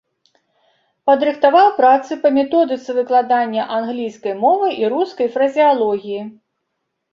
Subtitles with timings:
[1.09, 6.21] Падрыхтаваў працы па методыцы выкладання англійскай мовы і рускай фразеалогіі.